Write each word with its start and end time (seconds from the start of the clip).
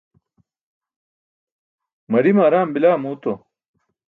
maḍime 2.11 2.41
araam 2.47 2.69
bila 2.73 2.89
muuto 3.03 3.33